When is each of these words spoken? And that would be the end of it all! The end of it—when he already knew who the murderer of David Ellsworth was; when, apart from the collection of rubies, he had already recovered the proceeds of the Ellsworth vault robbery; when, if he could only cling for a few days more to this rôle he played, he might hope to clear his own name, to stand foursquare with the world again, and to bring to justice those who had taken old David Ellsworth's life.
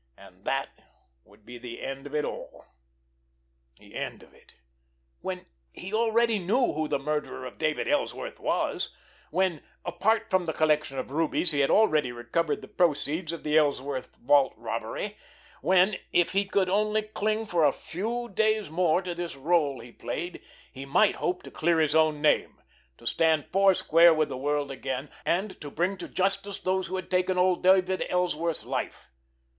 And 0.17 0.45
that 0.45 0.71
would 1.25 1.45
be 1.45 1.59
the 1.59 1.79
end 1.83 2.07
of 2.07 2.15
it 2.15 2.25
all! 2.25 2.65
The 3.77 3.93
end 3.93 4.23
of 4.23 4.33
it—when 4.33 5.45
he 5.73 5.93
already 5.93 6.39
knew 6.39 6.73
who 6.73 6.87
the 6.87 6.97
murderer 6.97 7.45
of 7.45 7.59
David 7.59 7.87
Ellsworth 7.87 8.39
was; 8.39 8.89
when, 9.29 9.61
apart 9.85 10.31
from 10.31 10.47
the 10.47 10.53
collection 10.53 10.97
of 10.97 11.11
rubies, 11.11 11.51
he 11.51 11.59
had 11.59 11.69
already 11.69 12.11
recovered 12.11 12.63
the 12.63 12.67
proceeds 12.67 13.31
of 13.31 13.43
the 13.43 13.55
Ellsworth 13.59 14.15
vault 14.15 14.55
robbery; 14.57 15.17
when, 15.61 15.97
if 16.11 16.31
he 16.31 16.45
could 16.45 16.67
only 16.67 17.03
cling 17.03 17.45
for 17.45 17.63
a 17.63 17.71
few 17.71 18.27
days 18.27 18.71
more 18.71 19.03
to 19.03 19.13
this 19.13 19.35
rôle 19.35 19.83
he 19.83 19.91
played, 19.91 20.41
he 20.71 20.83
might 20.83 21.17
hope 21.17 21.43
to 21.43 21.51
clear 21.51 21.77
his 21.77 21.93
own 21.93 22.23
name, 22.23 22.59
to 22.97 23.05
stand 23.05 23.45
foursquare 23.51 24.15
with 24.15 24.29
the 24.29 24.35
world 24.37 24.71
again, 24.71 25.11
and 25.27 25.61
to 25.61 25.69
bring 25.69 25.95
to 25.97 26.07
justice 26.07 26.57
those 26.57 26.87
who 26.87 26.95
had 26.95 27.11
taken 27.11 27.37
old 27.37 27.61
David 27.61 28.03
Ellsworth's 28.09 28.63
life. 28.65 29.07